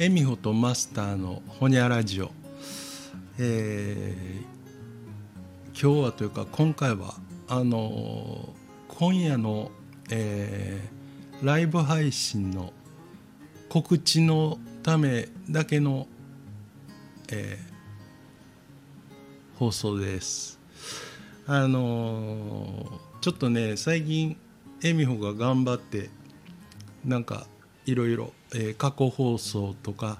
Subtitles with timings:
[0.00, 2.30] えみほとマスターのほにゃラジオ、
[3.36, 7.16] えー、今日はというか今回は
[7.48, 8.50] あの
[8.86, 9.72] 今夜の、
[10.08, 12.72] えー、ライブ配信の
[13.68, 16.06] 告知のためだけの、
[17.32, 20.60] えー、放送です。
[21.48, 22.86] あの
[23.20, 24.36] ちょっとね最近
[24.84, 26.08] えみほが頑張って
[27.04, 27.48] なんか
[27.90, 30.18] いろいろ、えー、過去放送とか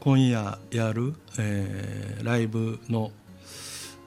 [0.00, 3.12] 今夜やる、えー、ライブの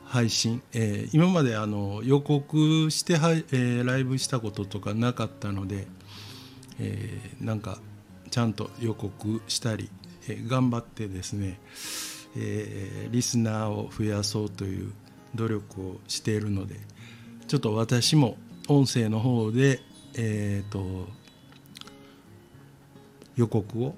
[0.05, 5.87] 配信、えー、今まであの予告しては、えー、ライブしたこととかなかったので、
[6.81, 7.79] えー、なんか
[8.29, 9.89] ちゃんと予告したり、
[10.27, 11.61] えー、頑張ってですね、
[12.35, 14.91] えー、リスナーを増やそうという
[15.35, 16.75] 努力をしているので
[17.47, 18.35] ちょっと私も
[18.67, 19.79] 音声の方で、
[20.17, 21.07] えーと、
[23.41, 23.95] 予告を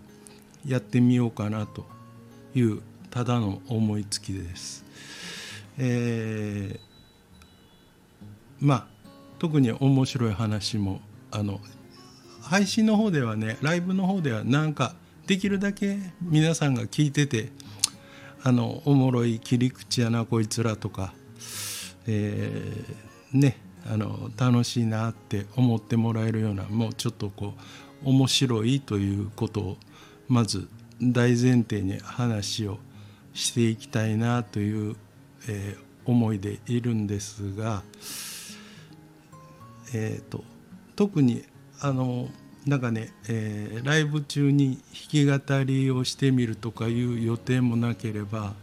[0.66, 1.86] やってみようかなと
[2.56, 4.86] いうただの思いつきです。
[5.78, 6.80] えー、
[8.60, 8.88] まあ
[9.40, 11.60] 特に面白い話もあの
[12.42, 14.96] 配信の方ではねライブの方ではなんか
[15.28, 17.50] できるだけ皆さんが聞いてて
[18.44, 21.14] あのおもろい切り口やなこいつらとか、
[22.08, 23.58] えー、ね
[23.92, 27.62] あの楽しいなって思ってもらえるようなもうちょっとこう
[28.04, 29.78] 面白いということを
[30.28, 30.68] まず
[31.02, 32.78] 大前提に話を
[33.34, 34.96] していきたいなという、
[35.48, 37.84] えー、思いでいるんですが、
[39.94, 40.44] えーと、
[40.96, 41.44] 特に
[41.82, 42.30] あの
[42.66, 48.54] なんかね、えー、ライブ中に弾き語りをしてみるとかいう予定もなければ、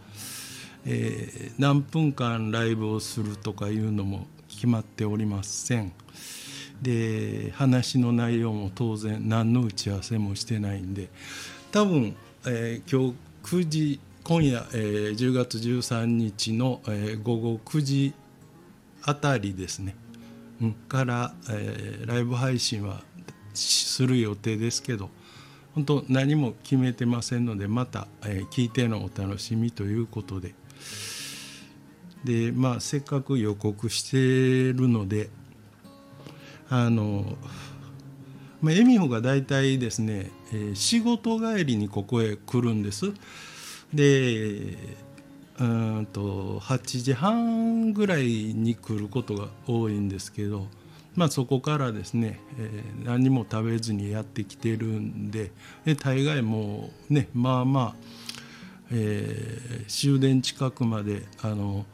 [0.85, 5.93] えー、何分間ライブをするとかいうのも決まっておりません。
[6.81, 11.09] で話の内容も当然何の打ち合わせもしてないんで
[11.71, 18.13] 多分、えー、今日9時今夜、えー、10月13日の、えー、午後9時
[19.03, 19.95] あたりですね、
[20.61, 23.01] うん、から、えー、ライブ配信は
[23.53, 25.09] する予定ですけど
[25.75, 30.53] 本当何も決めてませんのでまた、えー、聞いてのお楽しみということで。
[32.23, 34.17] でまあせっかく予告して
[34.73, 35.29] るので
[36.71, 37.37] あの
[38.61, 43.11] まあ、エミホが大体ですね、えー、仕事帰りにここへ来るんです。
[43.93, 44.77] で
[45.59, 50.67] うんと8時半ぐらいに来ることが多いんですけど、
[51.13, 55.51] まあ、そこからですね、えー、何も食べずにやってきてるんで
[55.83, 57.95] で大概もうねまあまあ、
[58.91, 61.85] えー、終電近くまであの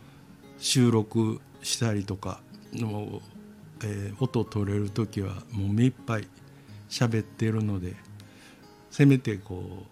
[0.60, 2.40] 収録したりとか
[2.80, 3.37] もう、
[3.84, 6.28] えー、音取れる時はもう目いっぱい
[6.90, 7.96] 喋ってるので
[8.90, 9.86] せめてこ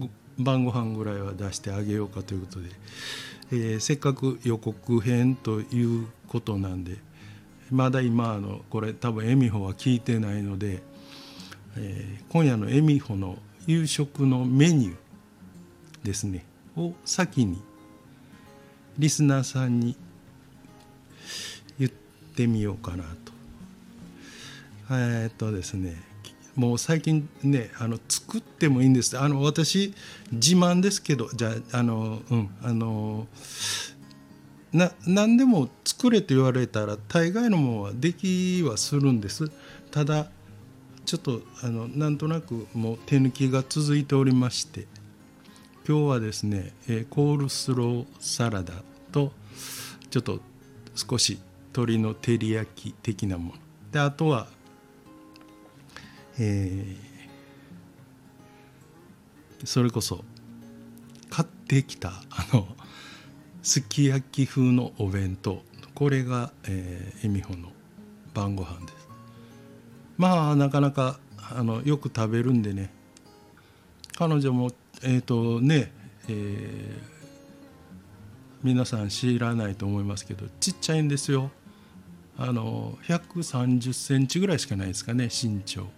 [0.00, 0.04] う
[0.38, 2.68] 晩ご飯ぐらいは出してあげようかということで、
[3.52, 6.96] えー、せっかく予告編ということなんで
[7.70, 10.80] まだ今あのこれ多分恵美穂は聞いてないので、
[11.76, 13.36] えー、今夜の恵美穂の
[13.66, 14.96] 夕食のメニュー
[16.06, 16.44] ですね
[16.76, 17.60] を先に
[18.98, 19.96] リスナーさんに
[22.38, 23.32] ってみようかなと。
[24.90, 26.00] えー、っとですね
[26.54, 29.18] もう最近ねあの作ってもいいんです。
[29.18, 29.92] あの私
[30.30, 33.26] 自慢ですけどじゃああのうんあの
[34.72, 39.50] な何でも作れと言われたら大概のものはできはするんです。
[39.90, 40.28] ただ
[41.04, 44.86] ちょっとあのなんとなくもう手抜きが続いておりまして。
[45.88, 48.74] 今日はですね、えコールスローサラダ
[49.10, 49.32] と
[50.10, 50.40] ちょっと
[50.94, 51.38] 少し
[51.72, 53.58] 鶏の照り焼き的なもの。
[53.92, 54.48] であとは、
[56.38, 60.24] えー、それこそ
[61.30, 62.66] 買ってきたあの
[63.62, 65.62] すき焼き風のお弁当。
[65.94, 67.70] これが、えー、恵美穂の
[68.32, 69.08] 晩ご飯です。
[70.16, 71.18] まあなかなか
[71.54, 72.90] あのよく食べるんでね。
[74.16, 74.70] 彼女も
[75.02, 75.92] えっ、ー、とね、
[76.28, 77.02] えー、
[78.62, 81.50] 皆さん知らないと思いますけどちっちゃいんですよ。
[82.38, 85.88] あの130センチぐらいしかないですかね身長。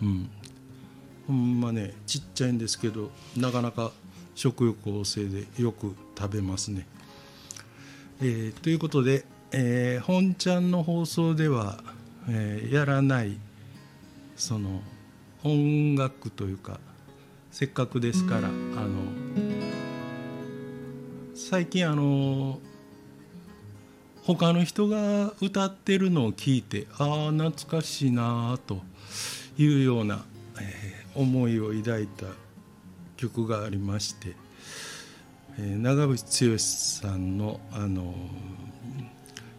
[0.00, 0.30] うん。
[1.28, 3.92] ほんまねちっちゃいんですけどなかなか
[4.34, 6.86] 食欲旺盛でよく食べますね、
[8.20, 11.84] えー、ということで、えー、本ちゃんの放送では、
[12.30, 13.36] えー、やらない
[14.36, 14.80] その
[15.44, 16.80] 音楽というか
[17.50, 19.02] せっかくですからあの
[21.34, 22.58] 最近あの
[24.36, 28.82] 他の人が歌ってるのを聞いてああ懐かしいなと
[29.56, 30.22] いうような、
[30.60, 32.26] えー、思いを抱いた
[33.16, 34.36] 曲がありまして、
[35.58, 38.14] えー、長渕剛さんの「あの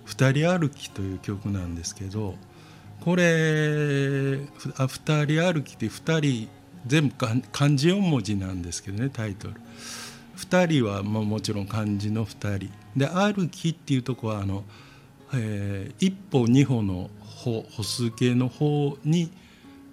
[0.05, 2.35] 二人歩き」という曲なんですけど
[3.01, 4.37] これ
[4.77, 6.47] 「あ二人歩き」って2人
[6.85, 9.55] 全部漢字4文字なんですけどねタイトル。
[10.39, 14.63] 2人はももちろん漢字の2人で歩きっていうとこはあの、
[15.33, 17.09] えー、一歩二歩の
[17.43, 19.31] 歩歩数形の方に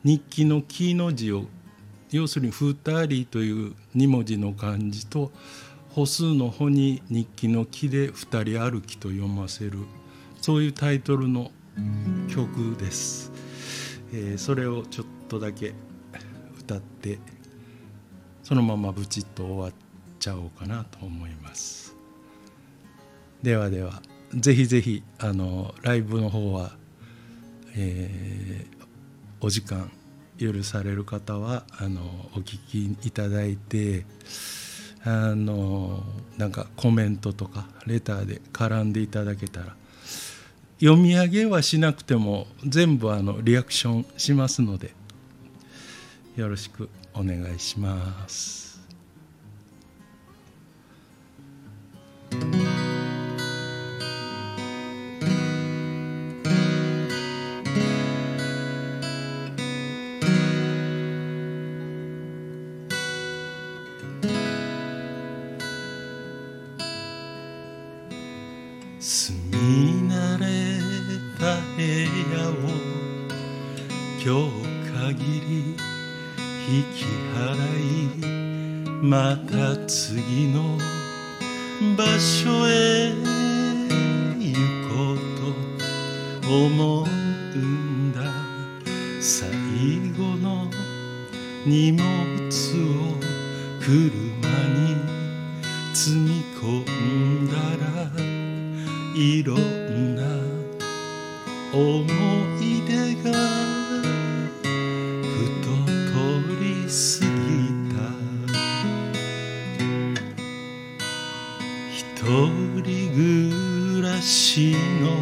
[0.05, 1.47] 日記の「木」の字を
[2.11, 2.75] 要するに「二
[3.07, 5.33] 人」という2文字の漢字と
[5.91, 9.79] 歩数の「歩」に日記の「木」で「二人歩き」と読ませる
[10.41, 11.51] そういうタイトルの
[12.29, 13.33] 曲です。
[14.13, 15.75] えー、それをちょっとだけ
[16.61, 17.19] 歌って
[18.45, 19.86] そのままブチッと終わって
[20.27, 21.95] ちゃおうかなと思います。
[23.45, 24.03] ではでは
[24.35, 26.73] ぜひぜひあのライブの方は、
[27.77, 28.87] えー、
[29.41, 29.93] お時間
[30.37, 32.01] 許される方はあの
[32.35, 34.05] お聞きいただいて
[35.05, 36.03] あの
[36.37, 39.77] なんかコメントとかレターで絡んでいただけたら
[40.81, 44.93] 読み上げはしなくても全部あのリアクションしますので
[46.35, 48.66] よろしくお願いします。
[69.09, 70.45] 住み慣れ
[71.39, 71.81] た部
[72.35, 72.53] 屋を
[74.19, 74.67] 今日
[75.15, 75.79] 限り
[76.69, 77.39] 引き払
[78.03, 80.77] いまた次の
[81.97, 83.15] 場所へ
[84.41, 84.45] 行
[84.89, 85.17] こう
[86.43, 87.07] と思う
[87.57, 88.19] んだ。
[89.21, 89.49] 最
[90.19, 90.69] 後の
[91.65, 92.05] 荷物を
[93.81, 93.95] 車
[94.75, 94.97] に
[95.95, 97.55] 積み込んだ
[98.25, 98.36] ら
[99.19, 100.23] いろんな
[101.73, 102.05] 思
[102.61, 103.33] い出が
[105.23, 105.25] ふ
[105.65, 105.73] と
[106.13, 106.21] 通
[106.61, 107.49] り過ぎ
[107.95, 107.97] た。
[111.91, 111.97] 一
[112.85, 115.17] 人暮らしの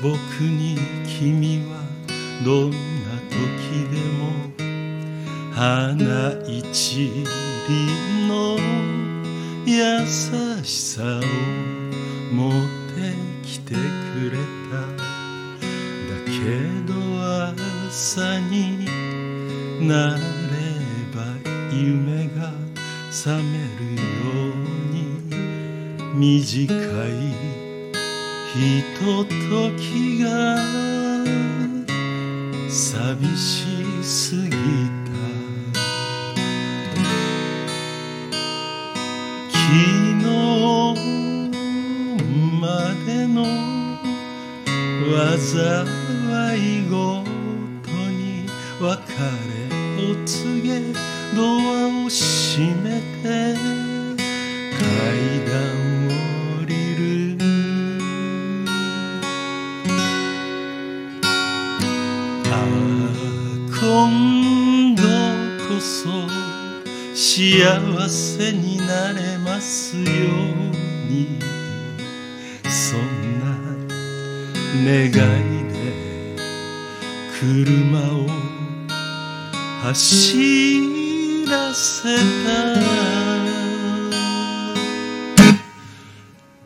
[0.00, 0.10] 僕
[0.40, 1.76] に君は
[2.42, 2.76] どんな
[3.28, 4.32] 時でも
[5.52, 7.20] 花一
[7.68, 8.56] 輪の
[9.66, 10.06] 優
[10.64, 11.81] しさを
[12.32, 13.14] 持って
[13.46, 13.78] きてく
[14.30, 14.38] れ
[14.70, 14.72] た。
[14.80, 16.32] だけ
[16.86, 16.92] ど
[17.88, 18.86] 朝に
[19.86, 20.20] なれ
[21.14, 21.18] ば
[21.70, 22.52] 夢が
[23.10, 23.42] 覚め
[23.78, 24.02] るよ
[24.50, 24.56] う
[24.92, 25.02] に。
[26.14, 26.76] 短い
[28.52, 28.56] ひ
[29.00, 29.30] とと
[29.78, 30.28] きが
[32.68, 33.66] 寂し
[34.02, 34.51] すぎ
[45.42, 47.24] 災いご
[47.82, 48.46] とに
[48.80, 48.86] 別
[49.18, 49.66] れ
[49.98, 50.68] を告げ
[51.34, 53.24] ドアを閉めて
[54.78, 54.80] 階
[55.50, 55.52] 段
[56.06, 56.10] を
[56.62, 57.38] 降りる。
[62.46, 62.56] ああ
[63.80, 65.02] 今度
[65.68, 65.90] こそ
[67.14, 70.06] 幸せになれますよう
[71.12, 71.51] に。
[74.74, 75.76] 願いで
[77.38, 78.26] 車を
[79.82, 82.52] 走らせた。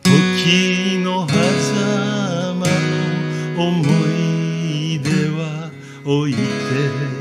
[0.04, 2.66] 時の狭間
[3.56, 5.70] の思い出は
[6.04, 7.15] 置いて。